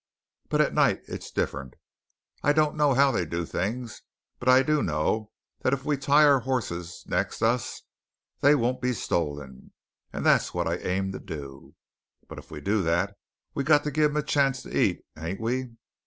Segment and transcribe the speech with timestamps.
[0.49, 1.75] But at night it's different,
[2.41, 4.01] I don't know how they do things.
[4.39, 7.83] But I do know that if we tie our hosses next us,
[8.39, 9.73] they won't be stolen.
[10.11, 11.75] And that's what I aim to do.
[12.27, 13.15] But if we do that,
[13.53, 15.69] we got to give them a chance to eat, hain't we?